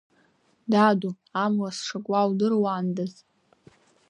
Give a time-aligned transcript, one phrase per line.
[0.71, 1.09] Даду,
[1.43, 3.13] амла сшакуа удыруандаз!